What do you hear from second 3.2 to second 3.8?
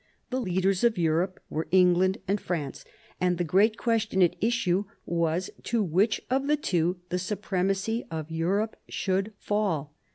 the great